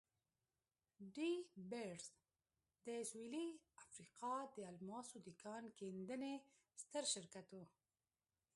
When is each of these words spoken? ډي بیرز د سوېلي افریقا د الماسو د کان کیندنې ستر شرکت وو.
ډي 1.15 1.31
بیرز 1.69 2.05
د 2.85 2.87
سوېلي 3.09 3.47
افریقا 3.83 4.35
د 4.55 4.57
الماسو 4.71 5.17
د 5.25 5.29
کان 5.43 5.63
کیندنې 5.77 6.33
ستر 6.81 7.03
شرکت 7.13 7.47
وو. 7.51 7.65